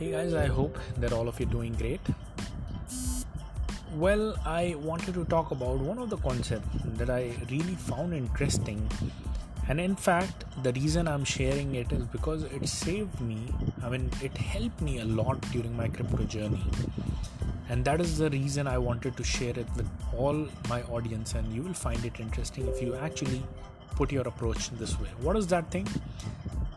Hey 0.00 0.12
guys, 0.12 0.32
I 0.32 0.46
hope 0.46 0.78
that 0.96 1.12
all 1.12 1.28
of 1.28 1.38
you 1.38 1.44
doing 1.44 1.74
great. 1.74 2.00
Well, 3.96 4.34
I 4.46 4.74
wanted 4.78 5.12
to 5.12 5.26
talk 5.26 5.50
about 5.50 5.76
one 5.76 5.98
of 5.98 6.08
the 6.08 6.16
concepts 6.16 6.78
that 7.00 7.10
I 7.10 7.32
really 7.50 7.74
found 7.74 8.14
interesting. 8.14 8.90
And 9.68 9.78
in 9.78 9.94
fact, 9.94 10.46
the 10.62 10.72
reason 10.72 11.06
I'm 11.06 11.22
sharing 11.22 11.74
it 11.74 11.92
is 11.92 12.06
because 12.06 12.44
it 12.44 12.66
saved 12.66 13.20
me, 13.20 13.52
I 13.82 13.90
mean, 13.90 14.10
it 14.22 14.34
helped 14.38 14.80
me 14.80 15.00
a 15.00 15.04
lot 15.04 15.38
during 15.52 15.76
my 15.76 15.88
crypto 15.88 16.24
journey. 16.24 16.64
And 17.68 17.84
that 17.84 18.00
is 18.00 18.16
the 18.16 18.30
reason 18.30 18.66
I 18.66 18.78
wanted 18.78 19.18
to 19.18 19.22
share 19.22 19.58
it 19.58 19.68
with 19.76 19.90
all 20.16 20.48
my 20.70 20.80
audience. 20.84 21.34
And 21.34 21.52
you 21.54 21.60
will 21.60 21.74
find 21.74 22.02
it 22.06 22.20
interesting 22.20 22.66
if 22.68 22.80
you 22.80 22.94
actually 22.94 23.42
put 23.96 24.10
your 24.10 24.26
approach 24.26 24.70
this 24.70 24.98
way. 24.98 25.10
What 25.20 25.36
is 25.36 25.46
that 25.48 25.70
thing? 25.70 25.86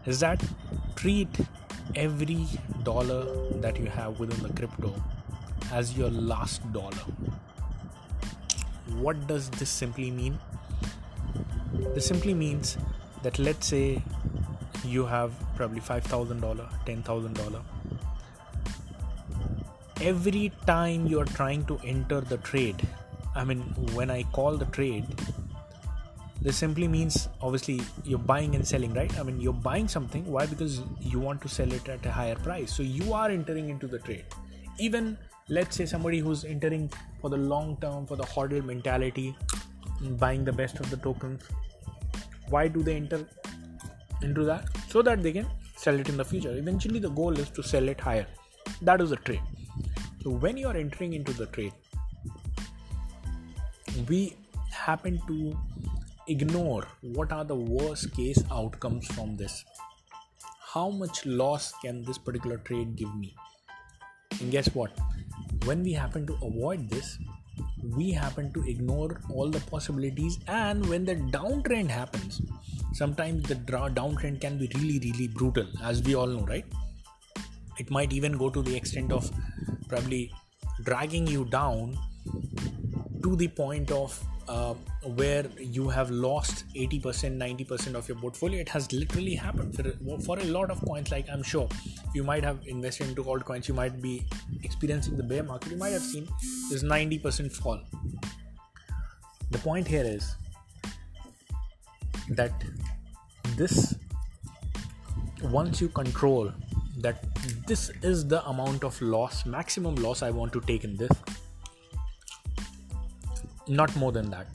Is 0.06 0.20
that 0.20 0.44
treat 0.98 1.30
every 1.96 2.48
dollar 2.84 3.26
that 3.62 3.80
you 3.80 3.88
have 3.88 4.20
within 4.20 4.42
the 4.44 4.54
crypto 4.54 4.94
as 5.72 5.98
your 5.98 6.10
last 6.10 6.62
dollar. 6.74 7.06
What 8.98 9.28
does 9.28 9.50
this 9.50 9.70
simply 9.70 10.12
mean? 10.12 10.40
This 11.96 12.06
simply 12.06 12.34
means 12.34 12.78
that 13.24 13.40
let's 13.40 13.68
say 13.68 14.02
you 14.86 15.06
have 15.06 15.32
probably 15.56 15.80
$5,000, 15.80 16.40
$10,000. 16.86 17.62
Every 20.02 20.52
time 20.68 21.08
you're 21.08 21.26
trying 21.26 21.66
to 21.66 21.80
enter 21.86 22.22
the 22.22 22.38
trade, 22.38 22.88
I 23.36 23.44
mean, 23.44 23.62
when 23.94 24.12
I 24.12 24.24
call 24.24 24.58
the 24.58 24.66
trade, 24.66 25.06
this 26.42 26.58
simply 26.58 26.88
means 26.88 27.30
obviously 27.42 27.82
you're 28.04 28.20
buying 28.20 28.56
and 28.56 28.68
selling 28.68 28.94
right? 28.94 29.18
I 29.20 29.24
mean 29.24 29.40
you're 29.40 29.54
buying 29.54 29.88
something. 29.88 30.26
Why? 30.26 30.46
Because 30.46 30.82
you 31.00 31.20
want 31.20 31.42
to 31.42 31.48
sell 31.50 31.72
it 31.72 31.88
at 31.88 32.06
a 32.06 32.12
higher 32.12 32.36
price. 32.36 32.74
So 32.74 32.84
you 32.84 33.14
are 33.14 33.30
entering 33.30 33.70
into 33.70 33.88
the 33.88 34.00
trade. 34.00 34.26
Even 34.80 35.18
let's 35.50 35.76
say 35.76 35.86
somebody 35.86 36.20
who's 36.20 36.44
entering 36.44 36.92
for 37.22 37.30
the 37.30 37.38
long 37.38 37.78
term 37.78 38.06
for 38.06 38.16
the 38.16 38.24
hodl 38.24 38.64
mentality 38.64 39.36
buying 40.20 40.44
the 40.44 40.52
best 40.52 40.80
of 40.80 40.90
the 40.90 40.98
tokens. 40.98 41.44
Why 42.50 42.68
do 42.68 42.84
they 42.84 42.96
enter 42.96 43.26
into 44.22 44.44
that? 44.44 44.66
So 44.90 45.02
that 45.02 45.24
they 45.24 45.32
can 45.32 45.48
sell 45.76 46.00
it 46.00 46.10
in 46.10 46.18
the 46.18 46.26
future. 46.26 46.56
Eventually 46.58 47.00
the 47.00 47.10
goal 47.10 47.38
is 47.40 47.50
to 47.52 47.64
sell 47.64 47.88
it 47.88 48.00
higher. 48.00 48.28
That 48.82 49.02
is 49.02 49.12
the 49.12 49.18
trade. 49.18 49.42
So 50.24 50.32
when 50.32 50.58
you 50.58 50.68
are 50.68 50.76
entering 50.76 51.14
into 51.14 51.34
the 51.34 51.46
trade 51.48 51.74
we 54.08 54.36
happen 54.72 55.22
to 55.28 55.58
ignore 56.28 56.88
what 57.02 57.32
are 57.32 57.44
the 57.44 57.56
worst 57.56 58.16
case 58.16 58.44
outcomes 58.52 59.08
from 59.08 59.36
this. 59.36 59.64
How 60.74 60.90
much 60.90 61.26
loss 61.26 61.74
can 61.84 62.04
this 62.04 62.18
particular 62.18 62.58
trade 62.58 62.96
give 62.96 63.16
me? 63.16 63.36
And 64.40 64.52
guess 64.52 64.68
what? 64.74 64.98
When 65.66 65.84
we 65.84 65.94
happen 65.94 66.26
to 66.28 66.34
avoid 66.42 66.90
this 66.90 67.18
we 67.96 68.12
happen 68.12 68.52
to 68.54 68.64
ignore 68.64 69.22
all 69.30 69.50
the 69.50 69.60
possibilities 69.60 70.40
and 70.48 70.86
when 70.88 71.04
the 71.04 71.16
downtrend 71.16 71.90
happens 71.90 72.42
sometimes 72.94 73.44
the 73.44 73.56
downtrend 73.56 74.40
can 74.40 74.58
be 74.58 74.70
really 74.76 75.00
really 75.00 75.28
brutal 75.28 75.68
as 75.84 76.02
we 76.04 76.16
all 76.16 76.28
know 76.28 76.46
right? 76.46 76.66
It 77.78 77.90
might 77.92 78.14
even 78.14 78.38
go 78.38 78.50
to 78.50 78.62
the 78.62 78.76
extent 78.76 79.12
of 79.12 79.30
probably 79.90 80.32
dragging 80.84 81.28
you 81.28 81.46
down 81.46 81.98
to 83.24 83.36
the 83.36 83.48
point 83.48 83.92
of 83.92 84.24
uh, 84.48 84.74
where 85.16 85.46
you 85.60 85.90
have 85.90 86.10
lost 86.10 86.66
80% 86.76 87.38
90% 87.38 87.96
of 87.96 88.08
your 88.08 88.18
portfolio. 88.18 88.60
It 88.60 88.70
has 88.70 88.92
literally 88.92 89.36
happened 89.36 89.76
for, 89.76 89.84
for 90.22 90.40
a 90.40 90.46
lot 90.46 90.72
of 90.72 90.84
coins. 90.86 91.12
Like 91.12 91.28
i'm 91.30 91.44
sure 91.44 91.68
you 92.14 92.24
might 92.24 92.44
have 92.44 92.60
invested 92.68 93.10
into 93.10 93.24
altcoins 93.24 93.68
you 93.68 93.74
might 93.74 94.02
be 94.02 94.26
experiencing 94.64 95.18
the 95.18 95.24
bear 95.24 95.44
market. 95.44 95.72
You 95.72 95.78
might 95.78 95.94
have 95.94 96.02
seen 96.02 96.28
this 96.70 96.84
90% 96.84 97.52
fall. 97.52 97.80
The 99.52 99.58
point 99.60 99.88
here 99.88 100.04
is 100.04 100.36
that 102.30 102.54
this 103.56 103.96
once 105.44 105.82
you 105.82 105.90
control 105.90 106.52
that 106.98 107.26
this 107.68 107.92
is 108.02 108.28
the 108.28 108.46
amount 108.48 108.84
of 108.84 109.00
loss 109.02 109.46
maximum 109.46 109.96
loss 109.96 110.22
i 110.22 110.30
want 110.30 110.54
to 110.54 110.62
take 110.62 110.84
in 110.84 110.96
this 110.96 111.12
not 113.68 113.96
more 113.96 114.12
than 114.12 114.30
that. 114.32 114.48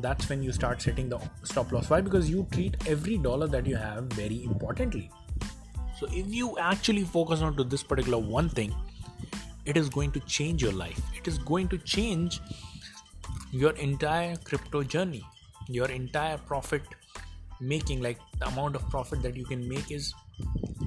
That's 0.00 0.28
when 0.28 0.42
you 0.42 0.52
start 0.52 0.82
setting 0.82 1.08
the 1.08 1.20
stop 1.42 1.70
loss. 1.70 1.90
Why? 1.90 2.00
Because 2.00 2.28
you 2.28 2.46
treat 2.50 2.76
every 2.86 3.18
dollar 3.18 3.46
that 3.48 3.66
you 3.66 3.76
have 3.76 4.04
very 4.04 4.42
importantly. 4.44 5.10
So 5.98 6.08
if 6.10 6.26
you 6.28 6.58
actually 6.58 7.04
focus 7.04 7.40
on 7.40 7.56
to 7.56 7.64
this 7.64 7.82
particular 7.82 8.18
one 8.18 8.48
thing 8.48 8.74
it 9.64 9.76
is 9.76 9.88
going 9.88 10.10
to 10.12 10.20
change 10.20 10.62
your 10.62 10.72
life. 10.72 11.00
It 11.16 11.26
is 11.26 11.38
going 11.38 11.68
to 11.68 11.78
change 11.78 12.40
your 13.50 13.72
entire 13.72 14.36
crypto 14.36 14.82
journey. 14.82 15.24
Your 15.68 15.90
entire 15.90 16.36
profit 16.38 16.82
making 17.60 18.02
like 18.02 18.18
the 18.38 18.46
amount 18.48 18.76
of 18.76 18.88
profit 18.90 19.22
that 19.22 19.36
you 19.36 19.44
can 19.44 19.66
make 19.66 19.90
is 19.90 20.12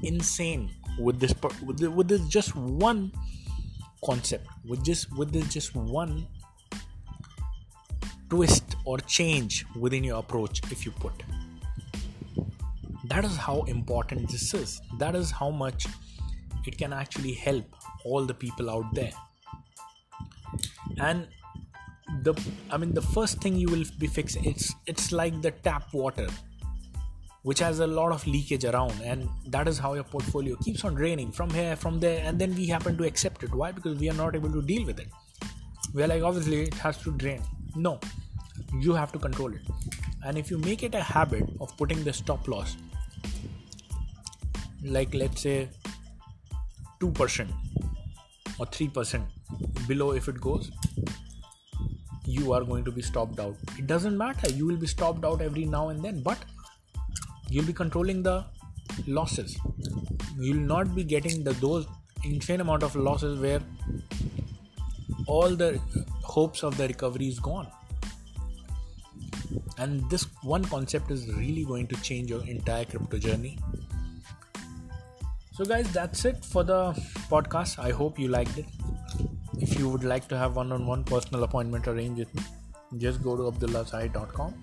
insane 0.03 0.69
with 0.99 1.19
this 1.19 1.33
with, 1.63 2.07
this, 2.07 2.21
just 2.27 2.55
one 2.55 3.11
concept 4.05 4.45
with 4.67 4.83
just 4.83 5.11
with 5.17 5.31
this 5.31 5.47
just 5.47 5.73
one 5.75 6.27
twist 8.29 8.75
or 8.85 8.97
change 8.99 9.65
within 9.75 10.03
your 10.03 10.19
approach 10.19 10.61
if 10.71 10.85
you 10.85 10.91
put. 10.91 11.13
That 13.05 13.23
is 13.23 13.37
how 13.37 13.61
important 13.63 14.29
this 14.29 14.53
is. 14.53 14.81
That 14.99 15.15
is 15.15 15.31
how 15.31 15.49
much 15.49 15.87
it 16.65 16.77
can 16.77 16.91
actually 16.91 17.33
help 17.33 17.65
all 18.03 18.25
the 18.25 18.33
people 18.33 18.69
out 18.69 18.93
there. 18.93 19.13
And 20.99 21.27
the 22.23 22.33
I 22.71 22.77
mean 22.77 22.93
the 22.93 23.01
first 23.01 23.41
thing 23.41 23.55
you 23.55 23.67
will 23.67 23.83
be 23.99 24.07
fixing 24.07 24.45
it's 24.45 24.73
it's 24.85 25.11
like 25.11 25.41
the 25.41 25.51
tap 25.51 25.93
water 25.93 26.27
which 27.43 27.59
has 27.59 27.79
a 27.79 27.87
lot 27.87 28.11
of 28.11 28.25
leakage 28.25 28.63
around 28.63 28.93
and 29.03 29.27
that 29.47 29.67
is 29.67 29.77
how 29.77 29.93
your 29.93 30.03
portfolio 30.03 30.55
keeps 30.57 30.85
on 30.85 30.95
draining 30.95 31.31
from 31.31 31.49
here 31.49 31.75
from 31.75 31.99
there 31.99 32.23
and 32.25 32.39
then 32.39 32.55
we 32.55 32.65
happen 32.65 32.97
to 32.97 33.05
accept 33.05 33.43
it 33.43 33.53
why 33.53 33.71
because 33.71 33.97
we 33.99 34.09
are 34.09 34.13
not 34.13 34.35
able 34.35 34.51
to 34.51 34.61
deal 34.61 34.85
with 34.85 34.99
it 34.99 35.09
we're 35.93 36.07
like 36.07 36.23
obviously 36.23 36.61
it 36.63 36.73
has 36.75 36.97
to 36.97 37.11
drain 37.11 37.41
no 37.75 37.99
you 38.79 38.93
have 38.93 39.11
to 39.11 39.19
control 39.19 39.53
it. 39.53 39.61
And 40.25 40.37
if 40.37 40.49
you 40.51 40.57
make 40.57 40.83
it 40.83 40.95
a 40.95 41.01
habit 41.01 41.47
of 41.61 41.75
putting 41.77 42.03
the 42.03 42.13
stop 42.13 42.47
loss 42.47 42.75
like 44.83 45.13
let's 45.13 45.41
say 45.41 45.69
2% 46.99 47.47
or 48.59 48.65
3% 48.65 49.23
below 49.87 50.11
if 50.11 50.27
it 50.27 50.39
goes 50.41 50.71
you 52.25 52.51
are 52.51 52.63
going 52.63 52.83
to 52.83 52.91
be 52.91 53.01
stopped 53.01 53.39
out. 53.39 53.55
It 53.77 53.87
doesn't 53.87 54.17
matter. 54.17 54.49
You 54.49 54.65
will 54.65 54.75
be 54.75 54.87
stopped 54.87 55.23
out 55.23 55.41
every 55.41 55.65
now 55.65 55.89
and 55.89 56.03
then 56.03 56.21
but 56.21 56.37
you'll 57.49 57.65
be 57.65 57.73
controlling 57.73 58.21
the 58.23 58.43
losses. 59.07 59.57
You'll 60.37 60.57
not 60.57 60.93
be 60.93 61.03
getting 61.03 61.43
the 61.43 61.53
those 61.53 61.87
insane 62.23 62.61
amount 62.61 62.83
of 62.83 62.95
losses 62.95 63.39
where 63.39 63.61
all 65.27 65.55
the 65.55 65.79
hopes 66.37 66.63
of 66.63 66.77
the 66.77 66.87
recovery 66.87 67.27
is 67.27 67.39
gone. 67.39 67.67
And 69.77 70.09
this 70.09 70.27
one 70.41 70.65
concept 70.65 71.11
is 71.11 71.27
really 71.35 71.63
going 71.63 71.87
to 71.87 72.01
change 72.01 72.29
your 72.29 72.43
entire 72.45 72.85
crypto 72.85 73.17
journey. 73.17 73.57
So 75.53 75.65
guys 75.65 75.91
that's 75.91 76.25
it 76.25 76.45
for 76.45 76.63
the 76.63 76.81
podcast. 77.31 77.79
I 77.79 77.91
hope 77.91 78.19
you 78.19 78.27
liked 78.27 78.57
it. 78.57 78.65
If 79.59 79.79
you 79.79 79.89
would 79.89 80.03
like 80.03 80.27
to 80.29 80.37
have 80.37 80.55
one-on-one 80.55 81.03
personal 81.03 81.43
appointment 81.43 81.87
arranged 81.87 82.19
with 82.19 82.35
me 82.35 82.43
just 82.95 83.21
go 83.21 83.35
to 83.35 83.43
abdullahzahid.com 83.51 84.53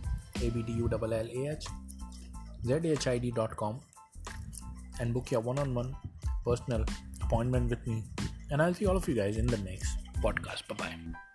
a-b-d-u-l-l-a-h 0.43 1.67
and 5.01 5.15
book 5.15 5.31
your 5.31 5.41
one-on-one 5.41 5.95
personal 6.45 6.85
appointment 7.23 7.71
with 7.71 7.87
me. 7.87 8.03
And 8.51 8.63
i'll 8.63 8.75
see 8.75 8.87
all 8.87 8.97
of 8.97 9.09
you 9.09 9.15
guys 9.15 9.37
in 9.37 9.47
the 9.47 9.59
next 9.59 9.99
podcast. 10.23 10.67
Bye 10.69 10.77
bye 10.77 11.34